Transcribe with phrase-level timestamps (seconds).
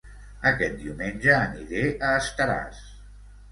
[0.51, 2.83] Aquest diumenge aniré a Estaràs